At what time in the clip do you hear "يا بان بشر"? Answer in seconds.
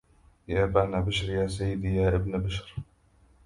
0.47-1.29